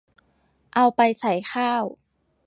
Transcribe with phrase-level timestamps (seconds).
[0.75, 1.83] เอาไปใส่ข้าว